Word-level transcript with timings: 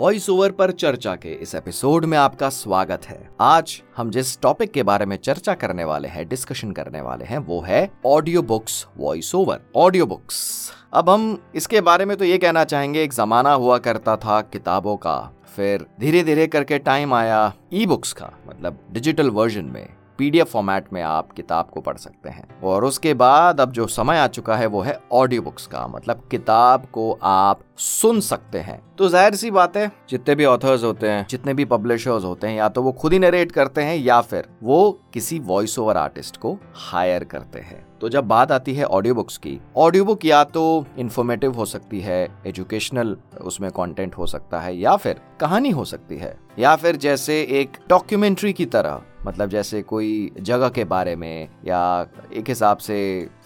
Voice 0.00 0.28
over 0.30 0.50
पर 0.50 0.70
चर्चा 0.70 1.14
के 1.14 1.32
इस 1.32 1.54
एपिसोड 1.54 2.04
में 2.04 2.16
आपका 2.18 2.48
स्वागत 2.48 3.04
है। 3.06 3.18
आज 3.40 3.72
हम 3.96 4.10
जिस 4.10 4.40
टॉपिक 4.40 4.70
के 4.72 4.82
बारे 4.82 5.06
में 5.06 5.16
चर्चा 5.16 5.54
करने 5.54 5.84
वाले 5.84 6.08
हैं 6.08 6.26
डिस्कशन 6.28 6.70
करने 6.72 7.00
वाले 7.00 7.24
हैं, 7.24 7.38
वो 7.38 7.60
है 7.60 7.90
audio 8.06 8.42
books 8.42 8.86
voice 8.98 9.34
over 9.34 9.60
audio 9.76 10.06
books 10.06 10.72
अब 10.92 11.10
हम 11.10 11.38
इसके 11.54 11.80
बारे 11.80 12.04
में 12.04 12.16
तो 12.16 12.24
ये 12.24 12.38
कहना 12.38 12.64
चाहेंगे, 12.64 13.02
एक 13.02 13.12
जमाना 13.12 13.52
हुआ 13.52 13.78
करता 13.78 14.16
था 14.16 14.40
किताबों 14.42 14.96
का, 14.96 15.32
फिर 15.56 15.86
धीरे 16.00 16.22
धीरे 16.24 16.46
करके 16.46 16.78
टाइम 16.80 17.14
आया 17.14 17.52
ई 17.72 17.86
बुक्स 17.86 18.12
का 18.12 18.32
मतलब 18.48 18.84
डिजिटल 18.92 19.30
वर्जन 19.30 19.64
में। 19.64 19.88
पीडीएफ 20.20 20.50
फॉर्मेट 20.52 20.92
में 20.92 21.00
आप 21.02 21.30
किताब 21.32 21.68
को 21.70 21.80
पढ़ 21.80 21.96
सकते 21.96 22.28
हैं। 22.28 22.60
और 22.62 22.84
उसके 22.84 23.14
बाद 23.14 23.60
अब 23.60 23.72
जो 23.72 23.86
समय 23.88 24.18
आ 24.18 24.26
चुका 24.28 24.56
है, 24.56 24.66
वो 24.66 24.80
है 24.80 24.98
ऑडियो 25.12 25.42
बुक्स 25.42 25.66
का। 25.66 25.86
मतलब 25.86 26.22
किताब 26.30 26.86
को 26.92 27.10
आप 27.22 27.60
सुन 27.78 28.20
सकते 28.20 28.58
हैं। 28.58 28.80
तो 28.98 29.08
ज़ाहिर 29.08 29.34
सी 29.34 29.50
बात 29.50 29.76
है, 29.76 29.90
जितने 30.10 30.34
भी 30.34 30.44
ऑथर्स 30.44 30.84
होते 30.84 31.08
हैं, 31.08 31.26
जितने 31.30 31.54
भी 31.54 31.64
पब्लिशर्स 31.64 32.24
होते 32.24 32.46
हैं, 32.46 32.56
या 32.56 32.68
तो 32.68 32.82
वो 32.82 32.92
खुद 32.92 33.12
ही 33.12 33.18
नरेट 33.18 33.52
करते 33.52 33.82
हैं, 33.82 33.96
या 33.96 34.20
फिर 34.20 34.48
वो 34.62 34.90
किसी 35.14 35.38
वॉइस 35.38 35.78
ओवर 35.78 35.96
आर्टिस्ट 35.96 36.36
को 36.36 36.56
हायर 36.74 37.24
करते 37.24 37.58
हैं। 37.58 37.84
तो 38.00 38.08
जब 38.08 38.24
बात 38.24 38.52
आती 38.52 38.74
है 38.74 38.84
ऑडियो 38.84 39.14
बुक्स 39.14 39.36
की 39.36 39.58
ऑडियो 39.76 40.04
बुक 40.04 40.24
या 40.24 40.42
तो 40.44 40.86
इन्फॉर्मेटिव 40.98 41.52
हो 41.52 41.64
सकती 41.64 42.00
है 42.00 42.26
एजुकेशनल 42.46 43.16
उसमें 43.40 43.70
कंटेंट 43.70 44.14
हो 44.14 44.26
सकता 44.26 44.60
है, 44.60 44.76
या 44.76 44.96
फिर 44.96 45.20
कहानी 45.40 45.70
हो 45.70 45.84
सकती 45.84 46.16
है, 46.16 46.36
या 46.58 46.74
फिर 46.76 46.96
जैसे 46.96 47.40
एक 47.60 47.78
डॉक्यूमेंट्री 47.88 48.52
की 48.52 48.66
तरह। 48.66 49.00
मतलब 49.26 49.48
जैसे 49.48 49.82
कोई 49.82 50.30
जगह 50.40 50.68
के 50.68 50.84
बारे 50.84 51.14
में 51.16 51.48
या 51.66 52.06
एक 52.34 52.48
हिसाब 52.48 52.78
से 52.78 52.98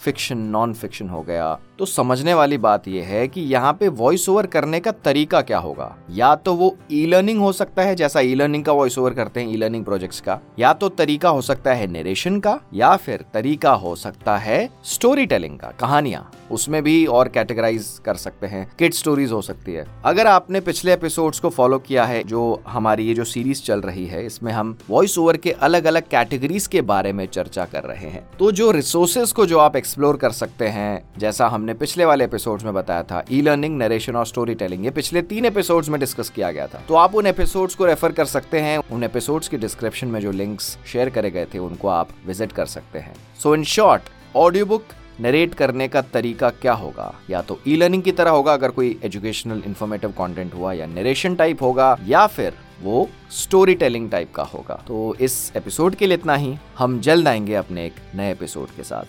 फिक्शन 0.04 0.38
नॉन 0.38 0.74
फिक्शन 0.74 1.08
हो 1.08 1.22
गया 1.22 1.58
तो 1.78 1.86
समझने 1.86 2.34
वाली 2.34 2.56
बात 2.58 2.86
यह 2.88 3.04
है 3.04 3.26
कि 3.28 3.40
यहाँ 3.42 3.72
पे 3.72 3.88
वॉइस 3.90 4.28
ओवर 4.28 4.46
करने 4.46 4.80
का 4.80 4.90
तरीका 5.04 5.40
क्या 5.40 5.58
होगा? 5.58 5.94
या 6.10 6.34
तो 6.34 6.54
वो 6.54 6.76
ई 6.92 7.04
लर्निंग 7.06 7.40
हो 7.40 7.50
सकता 7.52 7.82
है, 7.82 7.94
जैसा 7.96 8.20
ई 8.20 8.34
लर्निंग 8.34 8.64
का 8.64 8.72
वॉइस 8.72 8.98
ओवर 8.98 9.14
करते 9.14 9.40
हैं 9.40 9.52
ई 9.52 9.56
लर्निंग 9.56 9.84
प्रोजेक्ट्स 9.84 10.20
का, 10.20 10.38
या 10.58 10.72
तो 10.72 10.88
तरीका 10.88 11.28
हो 11.28 11.40
सकता 11.40 11.72
है 11.74 11.86
नरेशन 11.86 12.38
का, 12.40 12.58
या 12.74 12.94
फिर 12.96 13.24
तरीका 13.34 13.72
हो 13.72 13.94
सकता 13.96 14.36
है 14.36 14.68
स्टोरी 14.84 15.26
टेलिंग 15.26 15.58
का, 15.58 15.72
कहानियाँ। 15.80 16.30
उसमें 16.50 16.82
भी 16.82 17.04
और 17.06 17.28
कैटेगराइज 17.28 17.88
कर 18.04 18.14
सकते 18.14 18.46
हैं। 18.46 18.66
किड 18.78 18.92
स्टोरीज 18.92 19.32
हो 19.32 19.40
सकती 19.42 19.72
है। 19.72 19.86
अगर 20.04 20.26
आपने 20.26 20.60
पिछले 20.60 20.92
एपिसोड्स 20.92 21.40
को 21.40 21.50
फॉलो 21.50 21.78
किया 21.78 22.04
है, 22.04 22.22
जो 22.24 22.62
हमारी 22.66 23.06
ये 23.08 23.14
जो 23.14 23.24
सीरीज़ 23.24 23.62
चल 23.62 23.80
रही 23.80 24.06
है, 24.06 24.24
इसमें 24.26 24.52
हम 24.52 24.76
वॉइस 24.90 25.18
ओवर 25.18 25.36
के 25.36 25.50
अलग 25.50 25.84
अलग 25.84 26.08
कैटेगरीज 26.10 26.66
के 26.66 26.80
बारे 26.84 27.12
में 27.12 27.26
चर्चा 27.26 27.64
कर 27.64 27.84
रहे 27.84 28.10
हैं 28.10 28.24
तो 28.38 28.52
जो 28.52 28.70
रिसोर्सेस 28.70 29.32
को 29.32 29.46
जो 29.46 29.58
आप 29.58 29.76
एक्सप्लोर 29.76 30.16
कर 30.16 30.30
सकते 30.32 30.68
हैं, 30.68 31.02
जैसा 31.18 31.46
हमने 31.64 31.74
पिछले 31.74 32.04
वाले 32.04 32.24
एपिसोड्स 32.24 32.64
में 32.64 32.74
बताया 32.74 33.02
था 33.02 33.24
ई 33.32 33.40
लर्निंग 33.40 33.78
नरेशन 33.78 34.16
और 34.16 34.26
स्टोरी 34.26 34.54
टेलिंग 34.54 34.84
ये 34.84 34.90
पिछले 34.90 35.22
तीन 35.22 35.44
एपिसोड्स 35.44 35.88
में 35.88 36.00
डिस्कस 36.00 36.30
किया 36.30 36.50
गया 36.52 36.66
था। 36.66 36.82
तो 36.88 36.94
आप 36.94 37.14
उन 37.14 37.26
एपिसोड्स 37.26 37.74
को 37.74 37.84
रेफर 37.84 38.12
कर 38.12 38.24
सकते 38.24 38.60
हैं। 38.60 38.78
उन 38.78 39.04
एपिसोड्स 39.04 39.48
की 39.48 39.56
डिस्क्रिप्शन 39.56 40.08
में 40.08 40.20
जो 40.20 40.30
लिंक्स 40.30 40.78
शेयर 40.92 41.10
करे 41.10 41.30
गए 41.30 41.44
थे, 41.44 41.58
उनको 41.58 41.88
आप 41.88 42.08
विज़िट 42.26 42.52
कर 42.52 42.66
सकते 42.66 42.98
हैं। 42.98 43.14
So 43.42 43.54
in 43.54 43.64
short 43.64 44.02
audio 44.36 44.66
book 44.66 44.84
narrate 45.20 45.54
करने 45.54 45.88
का 45.88 46.00
तरीका 46.00 46.50
क्या 46.50 46.72
होगा? 46.72 47.14
या 47.30 47.42
तो 47.42 47.60
ई 47.68 47.76
लर्निंग 47.76 48.02
की 48.02 48.12
तरह 48.12 48.30
होगा, 48.30 48.52
अगर 48.52 48.70
कोई 48.70 49.00
एजुकेशनल 49.04 49.62
इन्फॉर्मेटिव 49.66 50.10
कंटेंट 50.10 50.54
हुआ, 50.54 50.72
या 50.72 50.86
नरेशन 50.86 51.34
टाइप 51.34 51.62
होगा, 51.62 51.98
या 52.06 52.26
फिर 52.26 52.52
वो 52.82 53.08
स्टोरी 53.30 53.74
टेलिंग 53.74 54.10
टाइप 54.10 54.34
का 54.34 54.42
होगा। 54.42 54.84
तो 54.88 55.16
इस 55.20 55.52
एपिसोड 55.56 55.94
के 55.94 56.06
लिए 56.06 56.16
इतना 56.16 56.34
ही। 56.34 56.56
हम 56.78 57.00
जल्द 57.00 57.28
आएँगे 57.28 57.54
अपने 57.54 57.86
एक 57.86 57.94
नए 58.14 58.32
एपिसोड 58.32 58.66
के 58.66 58.82
साथ। 58.82 59.04